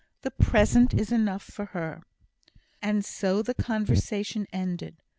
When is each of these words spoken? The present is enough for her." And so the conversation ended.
The 0.23 0.31
present 0.31 0.95
is 0.95 1.11
enough 1.11 1.43
for 1.43 1.65
her." 1.77 2.01
And 2.81 3.05
so 3.05 3.43
the 3.43 3.53
conversation 3.53 4.47
ended. 4.51 4.97